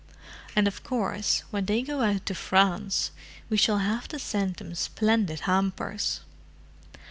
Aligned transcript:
And 0.55 0.67
of 0.67 0.83
course, 0.83 1.43
when 1.51 1.65
they 1.65 1.83
go 1.83 2.01
out 2.01 2.25
to 2.25 2.33
France, 2.33 3.11
we 3.51 3.57
shall 3.57 3.77
have 3.77 4.07
to 4.07 4.17
send 4.17 4.55
them 4.55 4.73
splendid 4.73 5.41
hampers." 5.41 6.21